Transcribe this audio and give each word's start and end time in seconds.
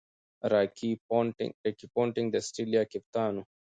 راكي 0.53 0.91
پونټنګ 1.93 2.27
د 2.31 2.35
اسټرالیا 2.41 2.81
کپتان 2.91 3.31
وو. 3.37 3.43